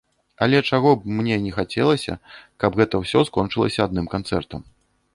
Але 0.45 0.61
чаго 0.69 0.93
б 1.01 1.13
мне 1.19 1.37
не 1.43 1.51
хацелася, 1.59 2.17
каб 2.65 2.71
гэта 2.83 3.05
ўсё 3.05 3.19
скончылася 3.31 3.81
адным 3.89 4.13
канцэртам. 4.17 4.71